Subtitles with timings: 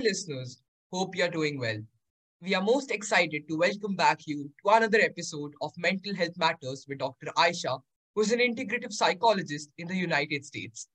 [0.00, 0.62] listeners,
[0.92, 1.78] hope you are doing well.
[2.42, 6.86] We are most excited to welcome back you to another episode of Mental Health Matters
[6.88, 7.30] with Dr.
[7.36, 7.78] Ayesha,
[8.14, 10.88] who is an integrative psychologist in the United States.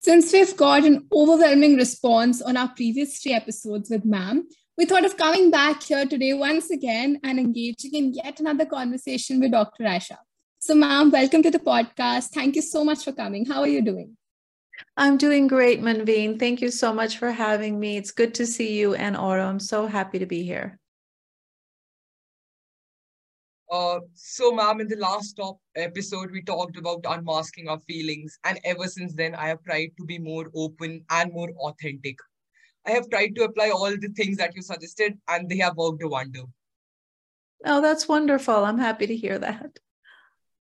[0.00, 4.46] Since we've got an overwhelming response on our previous three episodes with ma'am,
[4.76, 9.40] we thought of coming back here today once again and engaging in yet another conversation
[9.40, 9.86] with Dr.
[9.86, 10.18] Ayesha.
[10.58, 12.28] So, ma'am, welcome to the podcast.
[12.28, 13.46] Thank you so much for coming.
[13.46, 14.16] How are you doing?
[14.96, 16.38] I'm doing great, Manveen.
[16.38, 17.96] Thank you so much for having me.
[17.96, 19.46] It's good to see you and Oro.
[19.46, 20.78] I'm so happy to be here.
[23.70, 28.60] Uh, so, ma'am, in the last top episode, we talked about unmasking our feelings, and
[28.64, 32.16] ever since then, I have tried to be more open and more authentic.
[32.86, 36.02] I have tried to apply all the things that you suggested, and they have worked
[36.04, 36.42] a wonder.
[37.64, 38.64] Oh, that's wonderful.
[38.64, 39.80] I'm happy to hear that.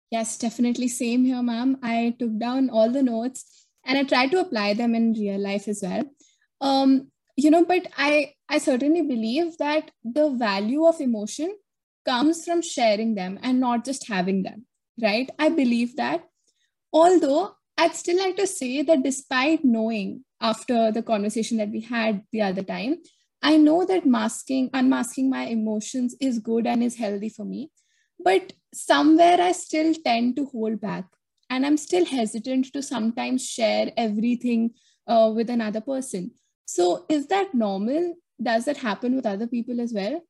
[0.09, 0.87] Yes, definitely.
[0.87, 1.77] Same here, ma'am.
[1.83, 5.67] I took down all the notes and I try to apply them in real life
[5.67, 6.03] as well.
[6.61, 11.55] Um, you know, but I I certainly believe that the value of emotion
[12.05, 14.65] comes from sharing them and not just having them,
[15.01, 15.29] right?
[15.39, 16.23] I believe that.
[16.93, 22.23] Although I'd still like to say that despite knowing after the conversation that we had
[22.31, 22.97] the other time,
[23.41, 27.71] I know that masking, unmasking my emotions is good and is healthy for me.
[28.19, 31.05] But somewhere I still tend to hold back
[31.49, 34.71] and i'm still hesitant to sometimes share everything
[35.07, 36.31] uh, with another person
[36.65, 40.21] so is that normal does that happen with other people as well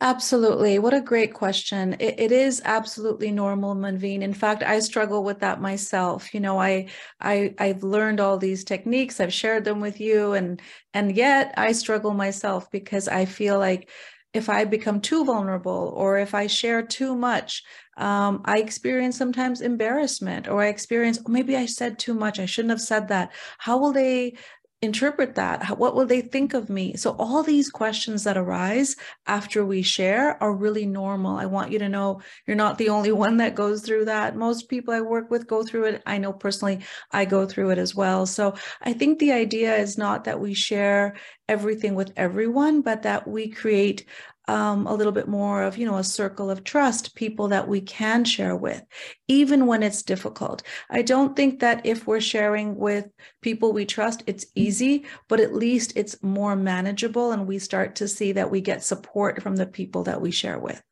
[0.00, 0.78] Absolutely.
[0.78, 1.96] What a great question.
[1.98, 4.22] It, it is absolutely normal, Manveen.
[4.22, 6.32] In fact, I struggle with that myself.
[6.32, 6.86] You know, I,
[7.20, 9.18] I, I've learned all these techniques.
[9.18, 10.62] I've shared them with you, and
[10.94, 13.90] and yet I struggle myself because I feel like
[14.34, 17.62] if I become too vulnerable or if I share too much,
[17.96, 22.38] um, I experience sometimes embarrassment or I experience, oh, maybe I said too much.
[22.38, 23.32] I shouldn't have said that.
[23.58, 24.36] How will they
[24.80, 25.62] interpret that?
[25.62, 26.96] How, what will they think of me?
[26.96, 31.36] So, all these questions that arise after we share are really normal.
[31.36, 34.36] I want you to know you're not the only one that goes through that.
[34.36, 36.02] Most people I work with go through it.
[36.06, 36.80] I know personally
[37.12, 38.26] I go through it as well.
[38.26, 41.16] So, I think the idea is not that we share
[41.48, 44.04] everything with everyone, but that we create
[44.48, 47.80] um, a little bit more of you know a circle of trust people that we
[47.80, 48.82] can share with
[49.28, 50.62] even when it's difficult.
[50.90, 53.06] I don't think that if we're sharing with
[53.42, 58.08] people we trust it's easy but at least it's more manageable and we start to
[58.08, 60.82] see that we get support from the people that we share with.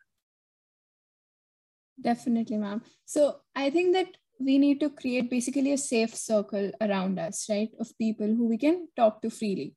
[2.00, 2.83] Definitely ma'am.
[3.06, 4.09] So i think that
[4.39, 8.59] we need to create basically a safe circle around us right of people who we
[8.59, 9.75] can talk to freely.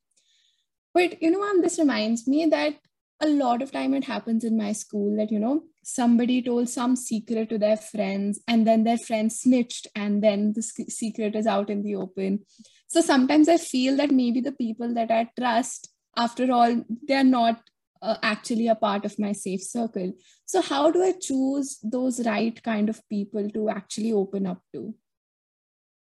[0.93, 2.75] But you know ma'am this reminds me that
[3.21, 6.95] a lot of time it happens in my school that you know somebody told some
[6.95, 11.69] secret to their friends and then their friends snitched and then the secret is out
[11.69, 12.39] in the open.
[12.87, 17.61] So sometimes i feel that maybe the people that i trust after all they're not
[18.01, 20.13] uh, actually a part of my safe circle.
[20.45, 24.95] So how do i choose those right kind of people to actually open up to?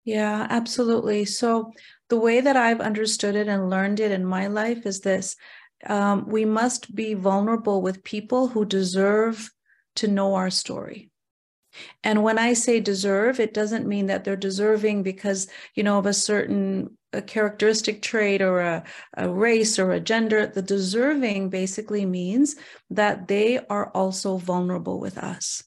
[0.03, 1.25] Yeah absolutely.
[1.25, 1.71] So
[2.09, 5.35] the way that i've understood it and learned it in my life is this
[5.87, 9.51] um, we must be vulnerable with people who deserve
[9.95, 11.09] to know our story.
[12.03, 16.05] And when I say deserve, it doesn't mean that they're deserving because, you know, of
[16.05, 18.83] a certain a characteristic trait or a,
[19.15, 20.47] a race or a gender.
[20.47, 22.55] The deserving basically means
[22.89, 25.63] that they are also vulnerable with us.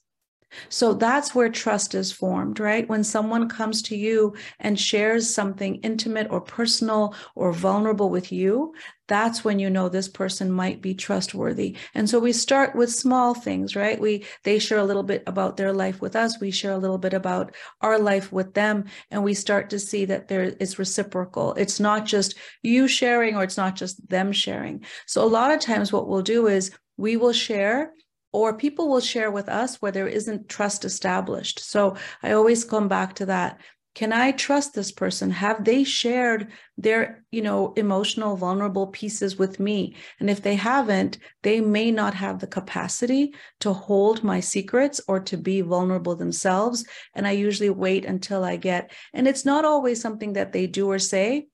[0.69, 2.87] So that's where trust is formed, right?
[2.87, 8.73] When someone comes to you and shares something intimate or personal or vulnerable with you,
[9.07, 11.77] that's when you know this person might be trustworthy.
[11.93, 13.99] And so we start with small things, right?
[13.99, 16.97] We they share a little bit about their life with us, we share a little
[16.97, 21.53] bit about our life with them, and we start to see that there is reciprocal.
[21.53, 24.83] It's not just you sharing or it's not just them sharing.
[25.05, 27.91] So a lot of times what we'll do is we will share
[28.35, 31.59] or people will share with us where there isn't trust established.
[31.59, 33.61] So I always come back to that.
[33.93, 35.31] Can I trust this person?
[35.31, 39.95] Have they shared their, you know, emotional, vulnerable pieces with me?
[40.19, 45.21] And if they haven't, they may not have the capacity to hold my secrets or
[45.21, 46.85] to be vulnerable themselves.
[47.13, 50.91] And I usually wait until I get, and it's not always something that they do
[50.91, 51.47] or say,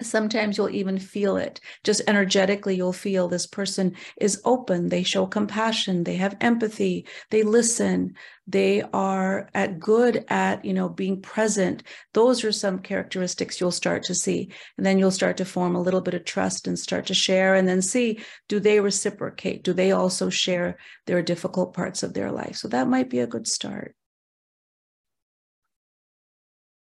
[0.00, 1.60] Sometimes you'll even feel it.
[1.82, 4.88] Just energetically, you'll feel this person is open.
[4.88, 6.04] They show compassion.
[6.04, 7.04] They have empathy.
[7.30, 8.14] They listen.
[8.46, 11.82] They are at good at, you know, being present.
[12.14, 14.52] Those are some characteristics you'll start to see.
[14.76, 17.56] And then you'll start to form a little bit of trust and start to share
[17.56, 19.64] and then see, do they reciprocate?
[19.64, 22.54] Do they also share their difficult parts of their life?
[22.54, 23.96] So that might be a good start.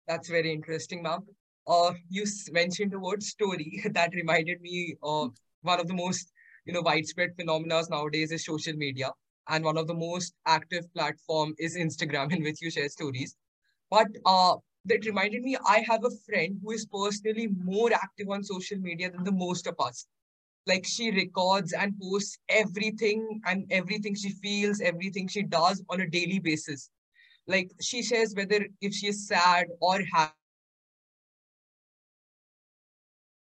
[0.08, 1.24] That's very interesting, ma'am.
[1.66, 3.82] Uh, you mentioned the word story.
[3.92, 6.32] that reminded me of one of the most,
[6.64, 9.10] you know, widespread phenomena nowadays is social media.
[9.48, 13.36] And one of the most active platform is Instagram in which you share stories.
[13.90, 18.42] But uh, that reminded me, I have a friend who is personally more active on
[18.44, 20.06] social media than the most of us.
[20.66, 26.08] Like she records and posts everything and everything she feels, everything she does on a
[26.08, 26.90] daily basis.
[27.46, 30.00] Like she shares whether if she is sad or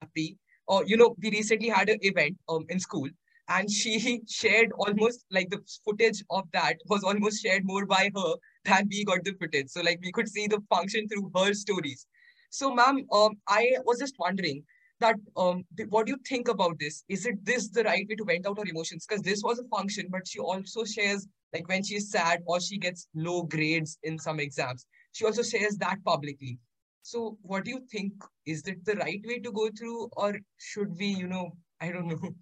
[0.01, 0.37] happy.
[0.67, 3.09] Or, you know, we recently had an event um, in school
[3.49, 8.35] and she shared almost like the footage of that was almost shared more by her
[8.65, 9.69] than we got the footage.
[9.69, 12.07] So like we could see the function through her stories.
[12.51, 14.63] So ma'am, um, I was just wondering
[15.01, 17.05] that um, what do you think about this?
[17.09, 19.07] Is it this the right way to vent out her emotions?
[19.07, 22.79] Because this was a function, but she also shares like when she's sad or she
[22.79, 24.87] gets low grades in some exams.
[25.13, 26.59] She also shares that publicly.
[27.03, 28.13] So what do you think?
[28.47, 32.09] Is it the right way to go through or should we, you know, I don't
[32.09, 32.35] know,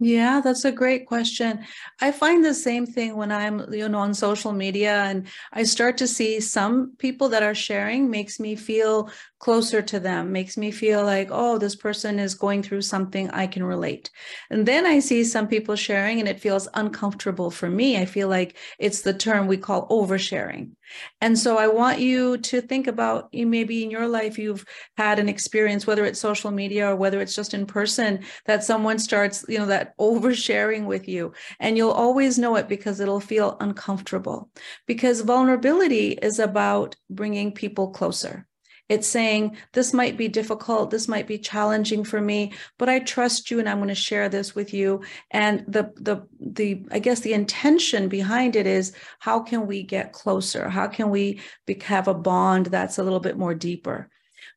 [0.00, 1.64] Yeah, that's a great question.
[2.00, 5.98] I find the same thing when I'm, you know, on social media and I start
[5.98, 10.70] to see some people that are sharing makes me feel closer to them, makes me
[10.70, 14.10] feel like, oh, this person is going through something I can relate.
[14.50, 17.98] And then I see some people sharing and it feels uncomfortable for me.
[17.98, 20.72] I feel like it's the term we call oversharing.
[21.20, 24.64] And so I want you to think about eh, maybe in your life you've
[24.96, 28.98] had an experience, whether it's social media or whether it's just in person, that someone
[28.98, 31.32] starts, you know, that oversharing with you.
[31.60, 34.50] And you'll always know it because it'll feel uncomfortable.
[34.86, 38.46] Because vulnerability is about bringing people closer.
[38.88, 43.50] It's saying, this might be difficult, this might be challenging for me, but I trust
[43.50, 45.02] you and I'm going to share this with you.
[45.30, 50.12] And the the the I guess the intention behind it is how can we get
[50.12, 50.68] closer?
[50.68, 54.10] How can we be, have a bond that's a little bit more deeper?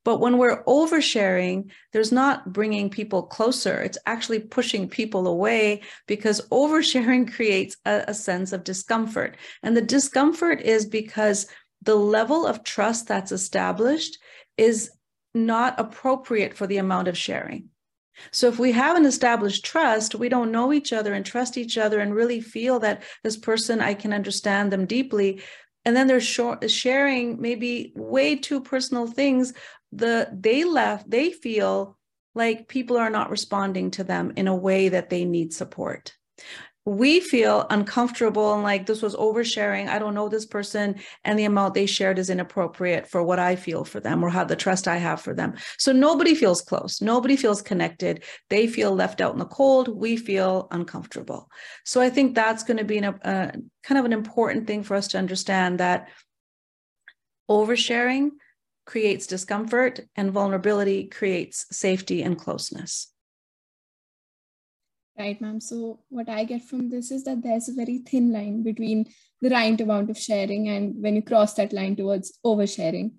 [0.03, 3.81] But when we're oversharing, there's not bringing people closer.
[3.81, 9.38] It's actually pushing people away because oversharing creates a, a sense of discomfort.
[9.63, 11.47] And the discomfort is because
[11.81, 14.18] the level of trust that's established
[14.57, 14.91] is
[15.33, 17.69] not appropriate for the amount of sharing.
[18.31, 21.77] So if we have an established trust, we don't know each other and trust each
[21.77, 25.41] other and really feel that this person, I can understand them deeply.
[25.85, 29.53] And then they're sharing maybe way too personal things.
[29.91, 31.97] The they left, they feel
[32.33, 36.15] like people are not responding to them in a way that they need support
[36.88, 39.89] we feel uncomfortable and like this was oversharing.
[39.89, 40.95] I don't know this person,
[41.25, 44.45] and the amount they shared is inappropriate for what I feel for them or how
[44.45, 45.56] the trust I have for them.
[45.78, 47.01] So nobody feels close.
[47.01, 48.24] Nobody feels connected.
[48.50, 49.89] They feel left out in the cold.
[49.89, 51.50] We feel uncomfortable.
[51.84, 53.51] So I think that's going to be a, a uh,
[53.84, 56.07] kind of an important thing for us to understand that
[57.50, 58.30] oversharing
[58.86, 63.12] creates discomfort and vulnerability creates safety and closeness.
[65.19, 65.60] Right, ma'am.
[65.60, 69.08] So what I get from this is that there's a very thin line between
[69.42, 73.14] the right amount of sharing and when you cross that line towards oversharing.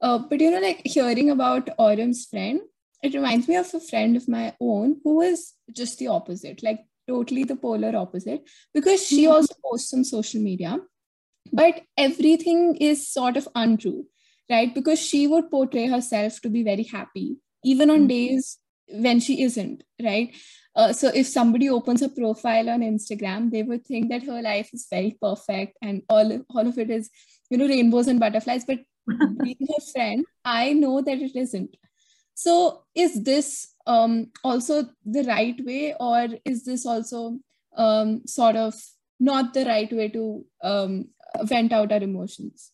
[0.00, 2.60] Uh, but you know, like hearing about Aurum's friend,
[3.02, 6.80] it reminds me of a friend of my own who is just the opposite, like
[7.06, 8.42] totally the polar opposite,
[8.74, 9.32] because she mm-hmm.
[9.32, 10.78] also posts on social media,
[11.52, 14.04] but everything is sort of untrue,
[14.50, 14.74] right?
[14.74, 18.08] Because she would portray herself to be very happy, even on mm-hmm.
[18.08, 18.58] days
[18.92, 20.34] when she isn't, right?
[20.76, 24.70] Uh, so if somebody opens a profile on Instagram, they would think that her life
[24.72, 27.10] is very perfect and all, all of it is,
[27.50, 28.64] you know, rainbows and butterflies.
[28.64, 28.78] But
[29.42, 31.76] being her friend, I know that it isn't.
[32.34, 37.38] So is this um, also the right way, or is this also
[37.76, 38.74] um, sort of
[39.18, 41.08] not the right way to um,
[41.42, 42.72] vent out our emotions?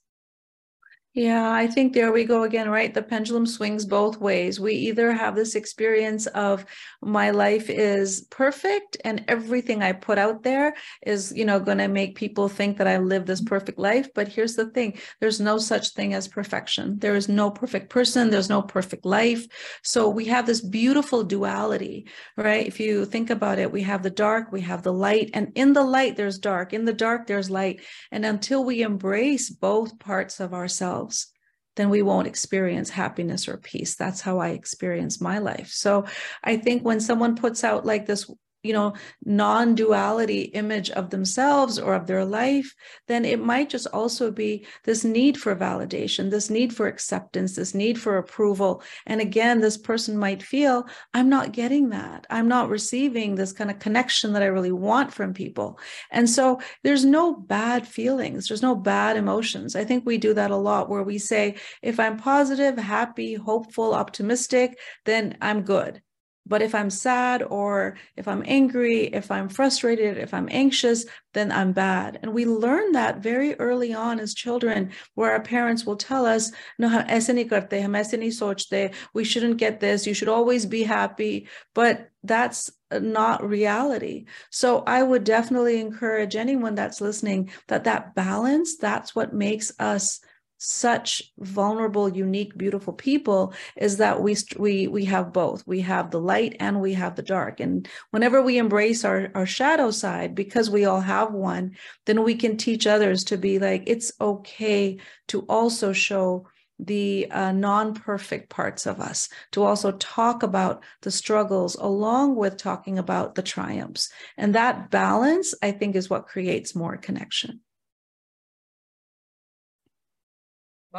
[1.17, 2.93] Yeah, I think there we go again, right?
[2.93, 4.61] The pendulum swings both ways.
[4.61, 6.67] We either have this experience of
[7.01, 10.75] my life is perfect and everything I put out there
[11.07, 14.11] is, you know, going to make people think that I live this perfect life.
[14.15, 16.99] But here's the thing there's no such thing as perfection.
[16.99, 19.47] There is no perfect person, there's no perfect life.
[19.83, 22.67] So we have this beautiful duality, right?
[22.67, 25.73] If you think about it, we have the dark, we have the light, and in
[25.73, 26.75] the light, there's dark.
[26.75, 27.81] In the dark, there's light.
[28.13, 31.33] And until we embrace both parts of ourselves, ourselves,
[31.77, 33.97] then we won't experience happiness or peace.
[33.97, 35.71] That's how I experience my life.
[35.73, 36.07] So
[36.43, 38.31] I think when someone puts out like this,
[38.67, 38.93] you know
[39.25, 42.75] non-duality image of themselves or of their life
[43.09, 47.75] then it might just also be this need for validation this need for acceptance this
[47.75, 48.83] need for approval.
[49.07, 52.27] And again this person might feel i'm not getting that.
[52.31, 55.79] I'm not receiving this kind of connection that i really want from people.
[56.11, 58.49] And so there's no bad feelings.
[58.49, 59.77] There's no bad emotions.
[59.77, 63.95] I think we do that a lot where we say if i'm positive happy hopeful
[63.95, 66.03] optimistic then i'm good
[66.47, 71.51] but if I'm sad or if I'm angry, if I'm frustrated, if I'm anxious, then
[71.51, 72.19] I'm bad.
[72.23, 76.53] And we learn that very early on as children, where our parents will tell us,
[76.79, 81.49] no, nahi karte, sochte, we shouldn't get this, you should always be happy.
[81.75, 84.27] But that's uh, not reality.
[84.51, 90.21] So I would definitely encourage anyone that's listening that that balance, that's what makes us
[90.59, 95.67] such vulnerable unique beautiful people is that we we we have both.
[95.67, 97.61] We have the light and we have the dark.
[97.61, 102.35] And whenever we embrace our our shadow side because we all have one then we
[102.35, 104.99] can teach others to be like it's okay
[105.29, 106.47] to also show
[106.79, 112.99] the uh, non-perfect parts of us to also talk about the struggles along with talking
[112.99, 114.11] about the triumphs.
[114.37, 117.61] And that balance i think is what creates more connection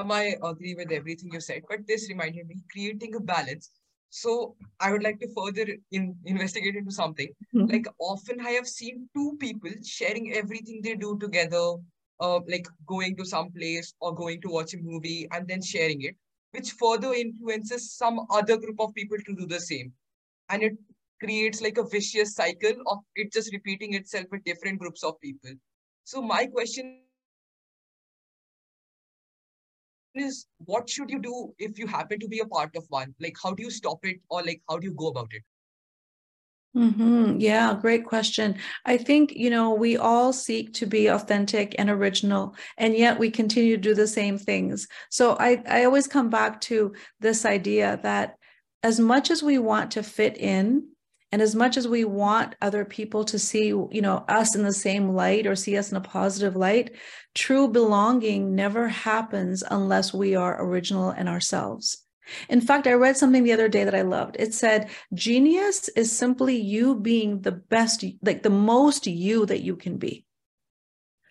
[0.05, 3.71] I agree with everything you said, but this reminded me creating a balance.
[4.09, 7.29] So I would like to further in, investigate into something.
[7.55, 7.71] Mm-hmm.
[7.71, 11.75] Like often I have seen two people sharing everything they do together,
[12.19, 16.01] uh, like going to some place or going to watch a movie and then sharing
[16.03, 16.15] it,
[16.51, 19.91] which further influences some other group of people to do the same.
[20.49, 20.77] And it
[21.19, 25.51] creates like a vicious cycle of it just repeating itself with different groups of people.
[26.03, 27.01] So my question
[30.19, 33.13] is what should you do if you happen to be a part of one?
[33.19, 35.43] Like, how do you stop it or like, how do you go about it?
[36.75, 37.39] Mm-hmm.
[37.39, 38.57] Yeah, great question.
[38.85, 43.31] I think, you know, we all seek to be authentic and original, and yet we
[43.31, 44.87] continue to do the same things.
[45.09, 48.35] So I, I always come back to this idea that
[48.83, 50.89] as much as we want to fit in,
[51.31, 54.73] and as much as we want other people to see, you know, us in the
[54.73, 56.95] same light or see us in a positive light,
[57.35, 62.03] true belonging never happens unless we are original in ourselves.
[62.49, 64.35] In fact, I read something the other day that I loved.
[64.39, 69.75] It said, genius is simply you being the best, like the most you that you
[69.75, 70.25] can be.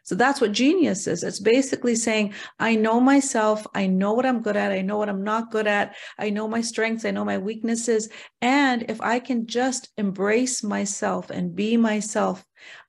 [0.06, 1.24] So that's what genius is.
[1.24, 3.66] It's basically saying, I know myself.
[3.74, 4.70] I know what I'm good at.
[4.70, 5.96] I know what I'm not good at.
[6.16, 7.04] I know my strengths.
[7.04, 8.08] I know my weaknesses.
[8.40, 12.46] And if I can just embrace myself and be myself,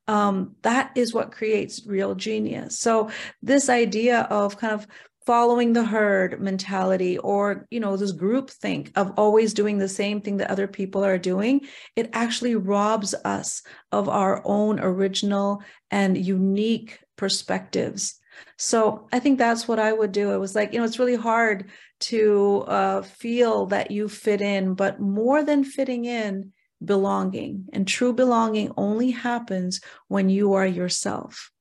[0.07, 2.77] um, that is what creates real genius.
[2.77, 3.09] So
[3.41, 4.85] this idea of kind of
[5.25, 10.21] following the herd mentality or you know this group think of always doing the same
[10.21, 11.59] thing that other people are doing
[11.97, 18.19] it actually robs us of our own original and unique perspectives
[18.57, 21.15] so i think that's what i would do it was like you know it's really
[21.15, 21.69] hard
[21.99, 26.51] to uh, feel that you fit in but more than fitting in
[26.85, 31.51] belonging and true belonging only happens when you are yourself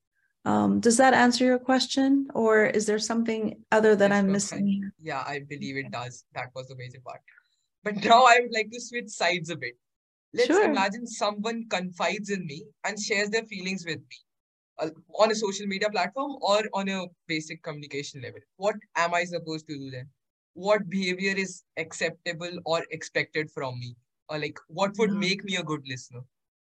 [0.45, 4.93] um, does that answer your question, or is there something other that yes, I'm missing?
[5.03, 6.25] Yeah, I believe it does.
[6.37, 7.21] That was the major part.
[7.83, 9.77] But now I would like to switch sides a bit.
[10.33, 10.63] Let's sure.
[10.63, 14.17] imagine someone confides in me and shares their feelings with me
[14.79, 18.41] on a social media platform or on a basic communication level.
[18.57, 20.09] What am I supposed to do then?
[20.55, 23.97] What behavior is acceptable or expected from me?
[24.29, 26.21] Or like, what would make me a good listener?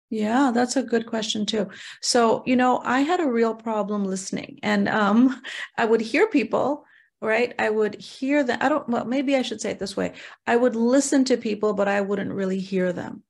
[0.10, 1.70] Yeah, that's a good question too.
[2.02, 5.42] So, you know, I had a real problem listening and um
[5.78, 6.86] I would hear people,
[7.22, 7.54] right?
[7.60, 10.14] I would hear that I don't well, maybe I should say it this way.
[10.46, 13.24] I would listen to people, but I wouldn't really hear them.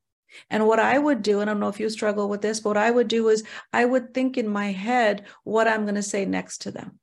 [0.50, 2.70] And what I would do, and I don't know if you struggle with this, but
[2.70, 6.03] what I would do is I would think in my head what I'm going to
[6.03, 7.00] say next to them.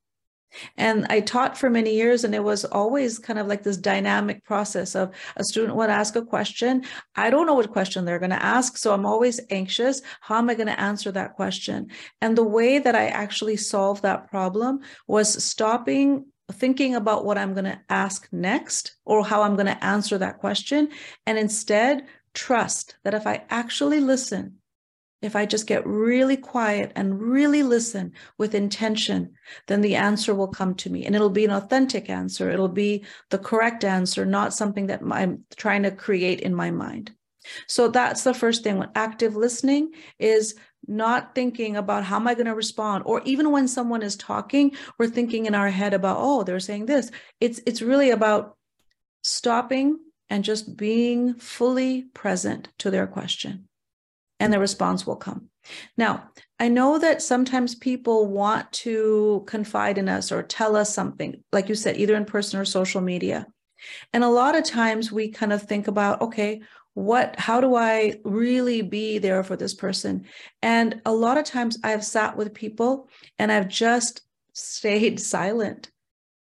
[0.76, 4.44] And I taught for many years, and it was always kind of like this dynamic
[4.44, 6.84] process of a student would ask a question.
[7.16, 8.76] I don't know what question they're going to ask.
[8.76, 10.02] So I'm always anxious.
[10.20, 11.88] How am I going to answer that question?
[12.20, 17.54] And the way that I actually solved that problem was stopping thinking about what I'm
[17.54, 20.90] going to ask next or how I'm going to answer that question.
[21.26, 24.58] And instead, trust that if I actually listen
[25.24, 29.32] if I just get really quiet and really listen with intention,
[29.68, 32.50] then the answer will come to me and it'll be an authentic answer.
[32.50, 37.12] It'll be the correct answer, not something that I'm trying to create in my mind.
[37.66, 38.76] So that's the first thing.
[38.76, 43.50] When active listening is not thinking about how am I going to respond, or even
[43.50, 47.10] when someone is talking, we're thinking in our head about, oh, they're saying this.
[47.40, 48.56] It's it's really about
[49.22, 49.98] stopping
[50.30, 53.68] and just being fully present to their question.
[54.40, 55.48] and the response will come.
[55.96, 56.28] Now,
[56.58, 61.68] I know that sometimes people want to confide in us or tell us something, like
[61.68, 63.46] you said, either in person or social media.
[64.12, 66.62] And a lot of times we kind of think about, okay,
[66.94, 70.26] what, how do I really be there for this person?
[70.62, 75.90] And a lot of times I've sat with people and I've just stayed silent,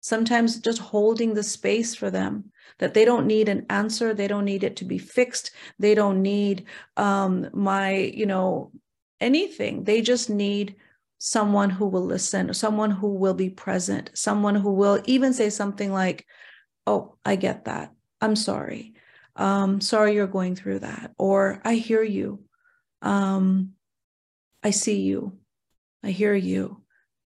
[0.02, 4.46] sometimes just holding the space for them that they don't need an answer they don't
[4.46, 6.66] need it to be fixed they don't need
[6.98, 8.72] um, my you know
[9.20, 9.84] anything.
[9.84, 10.76] They just need
[11.18, 15.92] someone who will listen someone who will be present someone who will even say something
[15.92, 16.26] like
[16.88, 17.92] oh i get that.
[18.22, 18.94] I'm sorry.
[19.36, 22.44] Um, sorry you're going through that or i hear you.
[23.02, 23.74] Um,
[24.64, 25.38] i see you.
[26.04, 26.82] I hear you.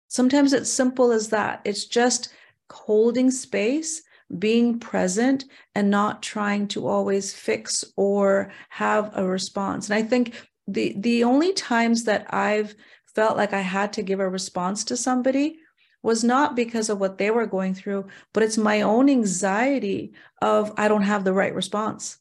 [0.09, 1.61] Sometimes it's simple as that.
[1.65, 2.31] It's just
[2.71, 4.03] holding space
[4.39, 9.89] being present and not trying to always fix or have a response.
[9.89, 10.35] And I think
[10.67, 12.75] the the only times that I've
[13.15, 15.59] felt like I had to give a response to somebody
[16.03, 20.73] was not because of what they were going through, but it's my own anxiety of
[20.77, 22.19] I don't have the right response.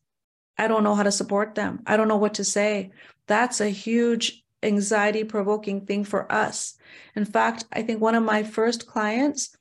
[0.58, 1.82] I don't know how to support them.
[1.88, 2.91] I don't know what to say.
[3.27, 6.75] That's a huge anxiety provoking thing for us.
[7.15, 9.58] In fact, I think one of my first clients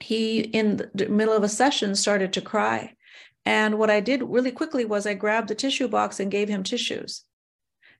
[0.00, 2.94] he in the middle of a session started to cry.
[3.44, 6.62] And what i did really quickly was i grabbed the tissue box and gave him
[6.62, 7.24] tissues.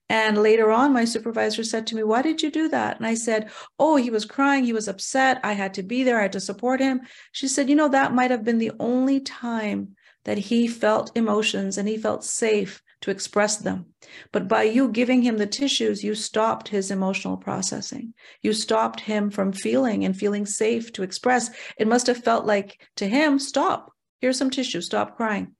[0.08, 2.96] And later on my supervisor said to me why did you do that?
[2.96, 4.64] And i said oh he was crying.
[4.64, 5.40] He was upset.
[5.42, 6.18] I had to be there.
[6.18, 7.00] I had to support him.
[7.32, 11.78] She said you know that might have been the only time that he felt emotions
[11.78, 13.86] and he felt safe to express them.
[14.32, 18.14] But by you giving him the tissues, you stopped his emotional processing.
[18.42, 21.50] You stopped him from feeling and feeling safe to express.
[21.78, 23.92] It must have felt like to him, stop.
[24.20, 25.54] Here's some tissue, stop crying.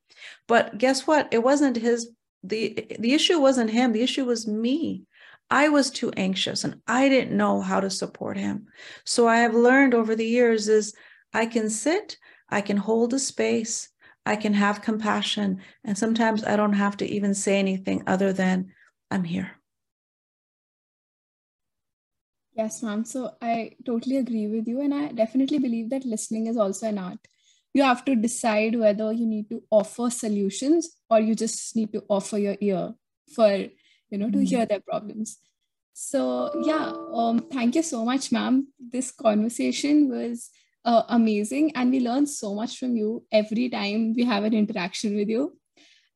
[0.49, 1.29] But guess what?
[1.33, 2.11] It wasn't his
[2.43, 5.03] the the issue wasn't him, the issue was me.
[5.51, 8.67] I was too anxious and I didn't know how to support him.
[9.05, 10.95] So I have learned over the years is
[11.33, 13.89] I can sit, I can hold a space,
[14.27, 15.61] I can have compassion.
[15.85, 18.73] And sometimes I don't have to even say anything other than,
[19.11, 19.53] I'm here.
[22.55, 23.05] Yes, ma'am.
[23.05, 24.81] So I totally agree with you.
[24.81, 27.19] And I definitely believe that listening is also an art.
[27.73, 32.03] You have to decide whether you need to offer solutions or you just need to
[32.09, 32.95] offer your ear
[33.35, 33.49] for,
[34.11, 34.49] you know, to mm.
[34.49, 35.39] hear their problems.
[35.93, 38.69] So yeah, um, thank you so much, ma'am.
[38.79, 40.51] This conversation was
[40.87, 41.73] uh, amazing.
[41.75, 45.59] And we learn so much from you every time we have an interaction with you.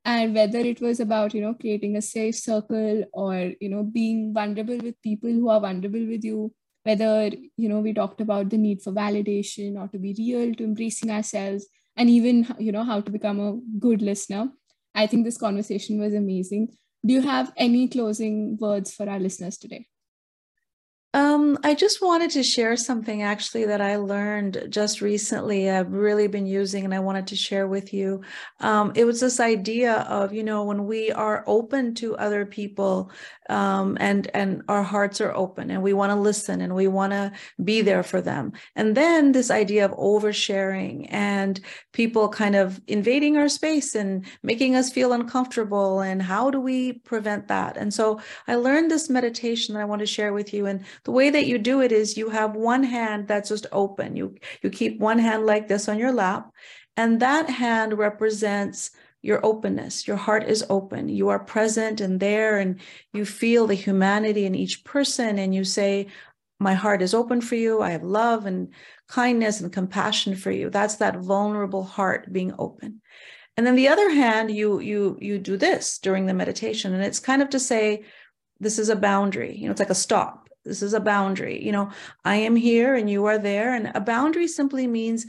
[0.05, 4.33] And whether it was about you know creating a safe circle or you know being
[4.33, 6.55] vulnerable with people who are vulnerable with you
[6.85, 10.65] whether you know we talked about the need for validation or to be real to
[10.65, 11.67] embracing ourselves
[11.99, 14.49] and even you know how to become a good listener.
[14.95, 16.69] I think this conversation was amazing.
[17.05, 19.87] Do you have any closing words for our listeners today
[21.13, 25.69] um, I just wanted to share something actually that I learned just recently.
[25.69, 28.23] I've really been using and I wanted to share with you.
[28.61, 33.11] Um, it was this idea of, you know, when we are open to other people
[33.49, 37.13] um, and and our hearts are open and we want to listen and we want
[37.13, 37.33] to
[37.65, 38.53] be there for them.
[38.77, 41.61] And then this idea of oversharing and
[41.93, 46.01] people kind of invading our space and making us feel uncomfortable.
[46.01, 47.77] And how do we prevent that?
[47.77, 50.67] And so I learned this meditation that I want to share with you.
[50.67, 54.17] And the way that you do it is you have one hand that's just open.
[54.17, 56.51] You you keep one hand like this on your lap,
[56.97, 58.91] and that hand represents
[59.23, 60.09] your openness.
[60.09, 61.09] Your heart is open.
[61.09, 62.81] You are present and there, and
[63.13, 66.09] you feel the humanity in each person, and you say,
[66.59, 67.83] My heart is open for you.
[67.83, 68.73] I have love and
[69.09, 70.71] kindness and compassion for you.
[70.71, 73.01] That's that vulnerable heart being open.
[73.57, 77.21] And then the other hand, you you you do this during the meditation, and it's
[77.21, 78.05] kind of to say,
[78.61, 79.57] this is a boundary.
[79.57, 80.49] You know, it's like a stop.
[80.65, 81.65] This is a boundary.
[81.65, 81.91] You know,
[82.25, 83.75] I am here and you are there.
[83.75, 85.27] And a boundary simply means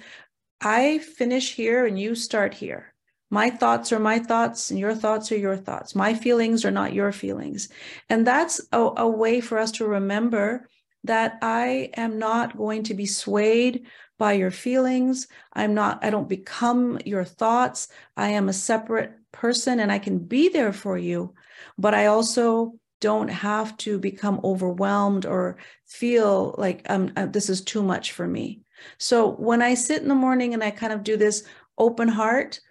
[0.60, 2.94] I finish here and you start here.
[3.30, 5.96] My thoughts are my thoughts and your thoughts are your thoughts.
[5.96, 7.70] My feelings are not your feelings.
[8.10, 10.67] And that's a, a way for us to remember
[11.06, 13.86] that I am not going to be swayed
[14.20, 15.28] by your feelings.
[15.54, 17.88] I'm not, I don't become your thoughts.
[18.17, 21.34] I am a separate person and I can be there for you.
[21.78, 27.61] But I also don't have to become overwhelmed or feel like um, uh, this is
[27.61, 28.61] too much for me.
[28.97, 31.43] So when I sit in the morning and I kind of do this
[31.77, 32.61] open heart,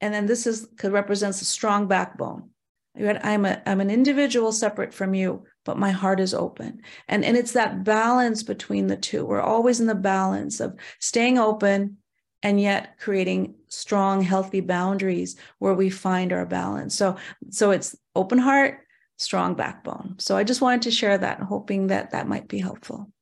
[0.00, 2.50] and then this is represents a strong backbone.
[2.96, 6.82] I'm a I'm an individual separate from you, but my heart is open.
[7.08, 9.24] And and it's that balance between the two.
[9.24, 11.98] We're always in the balance of staying open
[12.42, 16.94] and yet creating strong healthy boundaries where we find our balance.
[16.94, 17.16] So
[17.50, 18.80] so it's open heart,
[19.20, 20.14] strong backbone.
[20.18, 23.12] So I just wanted to share that, hoping that that might be helpful.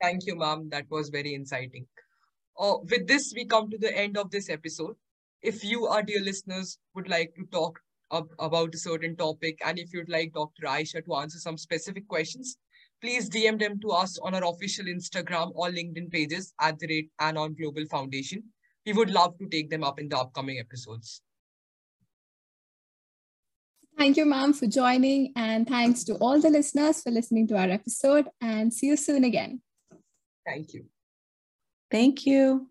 [0.00, 0.68] Thank you, ma'am.
[0.70, 1.86] That was very inciting.
[2.58, 4.94] Uh, with this, we come to the end of this episode.
[5.42, 7.80] If you, our dear listeners, would like to talk
[8.12, 10.68] up about a certain topic, and if you'd like Dr.
[10.68, 12.56] Ayesha to answer some specific questions,
[13.00, 17.10] please DM them to us on our official Instagram or LinkedIn pages at the rate
[17.18, 18.44] Anon Global Foundation.
[18.86, 21.22] We would love to take them up in the upcoming episodes.
[23.96, 25.32] Thank you, ma'am, for joining.
[25.36, 28.28] And thanks to all the listeners for listening to our episode.
[28.40, 29.62] And see you soon again.
[30.46, 30.86] Thank you.
[31.90, 32.68] Thank you.